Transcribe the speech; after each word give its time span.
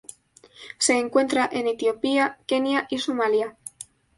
Se 0.79 0.97
encuentra 0.97 1.47
en 1.53 1.67
Etiopía, 1.67 2.39
Kenia 2.47 2.87
y 2.89 2.97
Somalia. 2.97 3.55